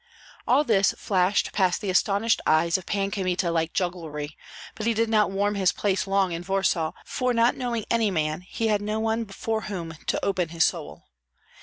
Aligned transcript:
All 0.47 0.63
this 0.63 0.95
flashed 0.97 1.51
past 1.51 1.79
the 1.79 1.91
astonished 1.91 2.41
eyes 2.47 2.75
of 2.75 2.87
Pan 2.87 3.11
Kmita 3.11 3.51
like 3.51 3.71
jugglery; 3.71 4.35
but 4.73 4.87
he 4.87 4.95
did 4.95 5.09
not 5.09 5.29
warm 5.29 5.53
his 5.53 5.71
place 5.71 6.07
long 6.07 6.31
in 6.31 6.43
Warsaw, 6.43 6.93
for 7.05 7.35
not 7.35 7.55
knowing 7.55 7.85
any 7.91 8.09
man 8.09 8.41
he 8.41 8.65
had 8.67 8.81
no 8.81 8.99
one 8.99 9.25
before 9.25 9.61
whom 9.69 9.93
to 10.07 10.25
open 10.25 10.49
his 10.49 10.63
soul. 10.65 11.03